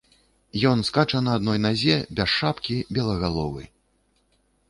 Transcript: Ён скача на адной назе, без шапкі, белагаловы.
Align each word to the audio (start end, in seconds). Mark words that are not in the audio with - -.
Ён 0.69 0.79
скача 0.87 1.19
на 1.25 1.35
адной 1.39 1.59
назе, 1.65 1.97
без 2.19 2.29
шапкі, 2.37 2.79
белагаловы. 2.99 3.63